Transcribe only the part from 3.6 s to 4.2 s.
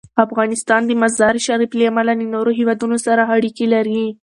لري.